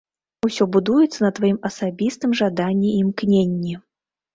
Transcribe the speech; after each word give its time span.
Усё 0.47 0.65
будуецца 0.75 1.19
на 1.27 1.31
тваім 1.41 1.61
асабістым 1.71 2.37
жаданні 2.43 2.89
і 2.97 2.99
імкненні. 3.07 3.83